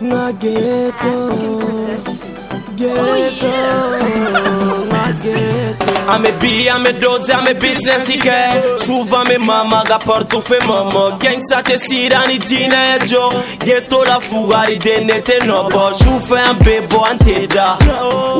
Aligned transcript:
not 0.00 0.38
ghetto. 0.38 1.57
Ghetto. 6.08 6.12
Ame 6.12 6.32
bi, 6.40 6.68
ame 6.68 6.92
doze, 7.00 7.30
ame 7.32 7.54
business 7.54 8.08
ike. 8.08 8.78
Souvent 8.78 9.24
me 9.28 9.38
mama 9.38 9.82
ga 9.86 9.98
portu 9.98 10.42
fe 10.42 10.58
momo. 10.66 11.18
Gangsta 11.18 11.62
te 11.62 11.78
sirani 11.78 12.38
jina 12.38 12.96
e 12.96 13.06
jo 13.06 13.30
Ghetto 13.58 14.04
la 14.04 14.20
fugari 14.20 14.78
de 14.78 15.04
nete 15.04 15.46
nobo. 15.46 15.92
Shufe 15.92 16.36
an 16.36 16.56
bebo 16.58 17.04
an 17.04 17.18
teda. 17.18 17.76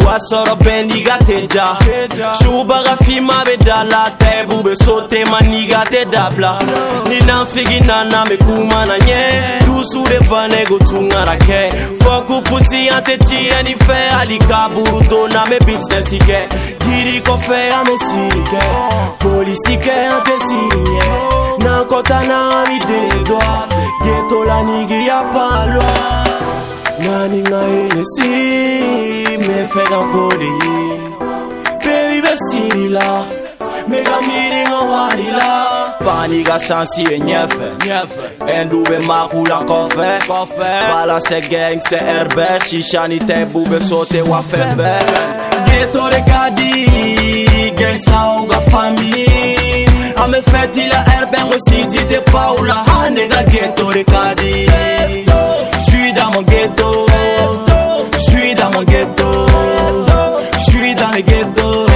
Wasoro 0.05 0.57
bendi 0.57 1.05
ga 1.05 1.19
teja 1.19 1.77
Shuba 2.39 2.83
ga 2.85 2.97
fima 3.05 3.45
be 3.45 3.57
dala 3.57 4.11
Tebu 4.19 4.63
be 4.65 4.75
sote 4.75 5.25
maniga 5.27 5.85
te 5.91 6.05
dabla. 6.05 6.59
Ni 7.09 7.21
nan 7.27 7.47
figi 7.47 7.81
nana 7.87 8.25
me 8.29 8.37
kuma 8.37 8.87
na 8.87 8.99
nye. 8.99 9.61
Dusu 9.65 10.05
de 10.09 10.19
bane 10.29 10.65
go 10.69 10.79
tungara 10.79 11.37
ke. 11.39 11.71
Foku 12.01 12.43
pusi 12.43 12.89
an 12.91 13.03
te 13.05 13.17
tire 13.19 13.63
ni 13.65 13.75
fe 13.75 14.09
Ali 14.19 14.39
kaburu 14.39 15.01
dona 15.09 15.45
me 15.51 15.59
business 15.67 16.13
ike. 16.13 16.49
Giri 16.79 17.21
ko 17.21 17.37
fe 17.37 17.58
mabe 17.59 17.69
ya 17.69 17.85
mesike 17.85 18.65
kolisike 19.23 19.91
ya 19.91 20.21
te 20.21 20.41
sinye. 20.47 21.03
Nakɔta 21.59 22.21
na 22.29 22.67
midedwa 22.69 23.69
getolanigi 24.05 25.07
ya 25.07 25.23
palwa. 25.23 26.25
Naninga 26.99 27.61
elesi 27.63 28.29
mefɛka 29.47 30.01
kodeyi 30.13 31.01
bebi 31.85 32.19
besirila 32.23 33.25
megamiringa 33.89 34.81
warila 34.91 35.51
pani 36.05 36.43
ka 36.43 36.59
sansi 36.59 37.03
ye 37.11 37.19
ɲɛfɛ 37.19 37.69
ɛndu 38.57 38.79
be 38.89 38.99
makula 39.09 39.59
kɔfɛ 39.69 40.09
balasɛ 40.91 41.39
gɛng 41.51 41.81
sɛ 41.89 41.99
ɛrbɛ 42.19 42.47
sisani 42.67 43.19
tɛ 43.29 43.47
bu 43.53 43.61
be 43.71 43.79
sote 43.81 44.21
wa 44.31 44.41
fɛn 44.51 44.71
bɛɛ 44.79 45.49
getore 45.69 46.21
ka 46.27 46.51
di 46.51 47.18
Ame 50.39 50.47
feti 50.51 50.87
la 50.87 51.05
erbe 51.19 51.39
Ngo 51.47 51.57
siti 51.69 52.05
de 52.07 52.21
paula 52.31 52.75
Hane 52.87 53.27
ga 53.29 53.43
ghetto 53.43 53.87
regadi 53.87 54.67
J'suis 55.83 56.13
dans 56.13 56.31
mon 56.31 56.43
ghetto 56.43 57.07
J'suis 58.19 58.55
dans 58.55 58.71
mon 58.71 58.83
ghetto 58.85 59.47
J'suis 60.59 60.95
dans 60.95 61.11
le 61.11 61.23
ghetto 61.23 61.87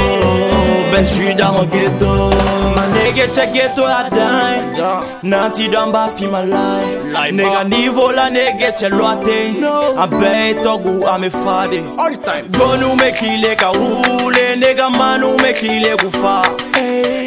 Ben 0.93 1.07
j'suis 1.07 1.35
dans 1.35 1.53
mon 1.53 1.65
ghetto. 1.65 2.31
Ma 2.77 2.87
nigga 2.95 3.27
check 3.35 3.53
ghetto 3.53 3.85
a 3.85 4.11
dime 4.11 5.03
Nanti 5.23 5.69
damba 5.69 6.11
fi 6.17 6.27
my 6.27 6.43
life. 6.45 7.33
Nigga 7.33 7.65
niveau 7.65 8.11
la 8.11 8.29
nigga 8.29 8.73
che 8.73 8.89
loate 8.89 9.55
Abe 9.97 10.55
togu 10.63 11.05
ame 11.07 11.31
fade 11.31 11.83
All 11.97 12.17
time. 12.19 12.49
Gonu 12.51 12.95
me 12.97 13.13
kile 13.13 13.55
ka 13.57 13.69
hule 13.73 14.32
Tega 14.73 14.89
manu 14.89 15.37
me 15.37 15.53
kile 15.53 15.97
kufa. 15.97 16.43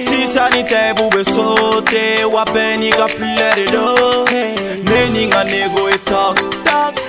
Sisa 0.02 0.50
ni 0.50 0.64
tebu 0.64 1.10
be 1.12 1.24
sote 1.24 2.26
Wape 2.34 2.78
ni 2.78 2.90
ka 2.90 3.06
pilere 3.06 3.66
do. 3.72 4.26
Ne 4.84 5.10
ni 5.14 5.28
nga 5.28 5.44
nego 5.44 5.88
e 5.90 5.98
tok 6.06 6.40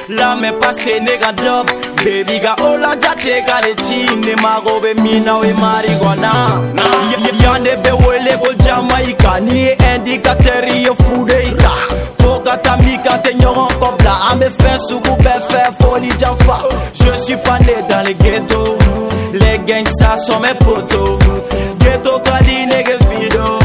La 0.08 0.36
me 0.36 0.52
pase 0.52 1.00
ne 1.00 1.16
ga 1.16 1.32
drop. 1.32 1.70
Baby 2.04 2.38
ga 2.38 2.54
ola 2.60 2.94
jate 2.96 3.46
ga 3.46 3.60
le 3.64 3.74
chi 3.76 4.14
Ne 4.14 4.34
mago 4.42 4.78
be 4.78 4.92
mina 5.00 5.38
we 5.38 5.52
marihuana 5.54 6.32
Yande 7.42 7.82
be 7.82 7.90
wele 8.06 8.36
go 8.36 8.52
Jamaica 8.62 9.40
Ni 9.40 9.70
endi 9.88 10.18
ka 10.22 10.34
teri 10.34 10.84
yo 10.84 10.94
fude 10.94 11.55
gangs 20.16 20.26
ça 20.26 20.32
sont 20.32 20.40
mes 20.40 20.54
potos 20.54 21.18
Ghetto 21.78 22.20
kadi 22.20 22.66
nege 22.66 22.96
vido 23.08 23.58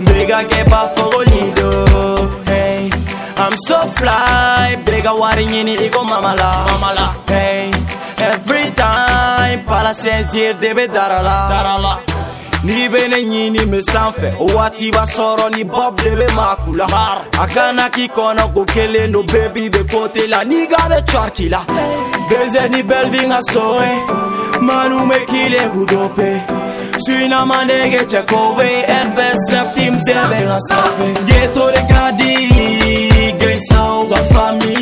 Mbega 0.00 0.44
ke 0.44 0.68
ba 0.68 0.90
fogolido 0.94 2.30
Hey 2.46 2.90
I'm 3.36 3.56
so 3.56 3.86
fly. 3.88 4.76
Bega 4.86 5.12
wari 5.12 5.46
nyini 5.46 5.74
igo 5.74 6.04
mamala. 6.04 6.66
Mamala. 6.68 7.14
Hey 7.28 7.70
Every 8.18 8.70
time 8.72 9.64
Pala 9.66 9.94
senzir 9.94 10.54
debe 10.60 10.88
darala. 10.88 11.48
Darala. 11.50 11.98
Ni 12.64 12.88
bene 12.88 13.24
nyini 13.24 13.66
me 13.66 13.78
sanfɛ 13.78 14.36
o 14.38 14.46
waati 14.46 14.92
b'a 14.92 15.02
sɔrɔ 15.02 15.56
ni 15.56 15.64
bob 15.64 15.96
de 15.96 16.14
be 16.14 16.26
makula. 16.28 16.86
A 17.42 17.46
kana 17.48 17.90
k'i 17.90 18.08
kɔnɔ 18.08 18.54
ko 18.54 18.64
kelen 18.64 19.10
do 19.12 19.24
bebi 19.24 19.68
be 19.68 19.82
kote 19.90 20.28
la 20.28 20.44
ni 20.44 20.66
ga 20.68 20.88
be 20.88 21.02
cɔrki 21.02 21.50
la 21.50 21.64
beze 22.32 22.62
ni 22.72 22.82
belvi 22.82 23.22
ŋa 23.30 23.40
soe 23.52 23.90
manu 24.66 24.98
me 25.08 25.18
kile 25.30 25.62
gudope 25.74 26.30
suina 27.04 27.38
manege 27.50 28.00
cɛ 28.10 28.20
kobe 28.30 28.68
fs 29.14 29.38
step 29.42 29.66
team 29.74 29.94
zebe 30.06 30.38
ŋa 30.48 30.58
sabe 30.68 31.06
geto 31.28 31.64
de 31.74 31.82
gadi 31.90 32.34
gangsaw 33.40 33.96
ga 34.10 34.20
fami 34.32 34.76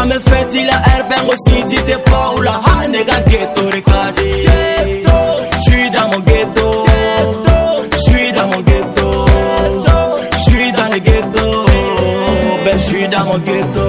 ame 0.00 0.16
feti 0.28 0.60
la 0.70 0.76
erbengo 0.94 1.34
city 1.44 1.78
de 1.88 1.96
paula 2.10 2.54
hane 2.66 3.00
ga 3.08 3.18
geto 3.30 3.62
de 3.74 3.80
gadi 3.90 4.32
J'suis 5.60 5.90
dans 5.90 6.08
mon 6.10 6.20
ghetto 6.30 6.68
J'suis 8.00 8.32
dans 8.36 8.48
mon 8.52 8.62
ghetto 8.70 9.08
J'suis 10.40 10.70
dans 10.78 10.88
le 10.92 10.98
ghetto 11.08 11.46
Ben 12.64 12.78
j'suis 12.84 13.08
dans 13.08 13.24
mon 13.28 13.38
ghetto 13.48 13.86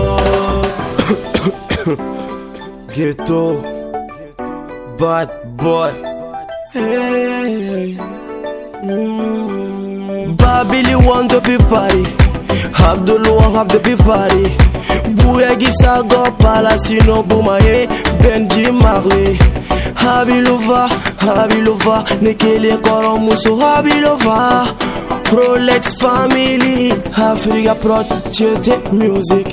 Ghetto. 2.94 3.62
Bad 4.98 5.30
boy. 5.58 5.92
Hey 6.74 7.96
mm. 8.84 10.36
Babili 10.38 10.96
want 11.08 11.32
to 11.32 11.42
be 11.42 11.58
party. 11.70 12.04
Abdul 12.84 13.22
want 13.38 13.56
have 13.56 13.68
to 13.70 13.80
be 13.80 13.96
party. 13.96 14.44
Bouya 15.20 15.56
gisa 15.56 16.04
go 16.10 16.26
palasino 16.42 17.24
bumaye 17.24 17.88
Benji 18.22 18.72
Marley. 18.82 19.38
Habilova, 19.96 20.88
Habilova, 21.20 22.04
Nikele 22.22 22.78
Koron 22.82 23.22
Muso 23.26 23.58
Habilova 23.58 24.66
Rolex 25.30 25.94
Family, 26.00 26.92
Africa 27.18 27.76
Protect 27.82 28.92
Music 28.94 29.48